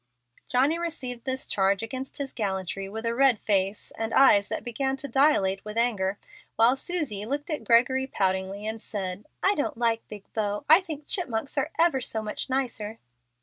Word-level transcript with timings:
Johnny 0.47 0.79
received 0.79 1.25
this 1.25 1.45
charge 1.45 1.83
against 1.83 2.17
his 2.17 2.33
gallantry 2.33 2.89
with 2.89 3.05
a 3.05 3.13
red 3.13 3.37
face 3.37 3.91
and 3.95 4.15
eyes 4.15 4.47
that 4.47 4.63
began 4.63 4.97
to 4.97 5.07
dilate 5.07 5.63
with 5.63 5.77
anger, 5.77 6.17
while 6.55 6.75
Susie 6.75 7.23
looked 7.23 7.51
at 7.51 7.63
Gregory 7.63 8.07
poutingly 8.07 8.65
and 8.65 8.81
said, 8.81 9.27
"I 9.43 9.53
don't 9.53 9.77
like 9.77 10.07
big 10.07 10.23
beaux. 10.33 10.65
I 10.67 10.81
think 10.81 11.05
chipmonks 11.05 11.55
are 11.59 11.69
ever 11.77 12.01
so 12.01 12.23
much 12.23 12.49
nicer." 12.49 12.97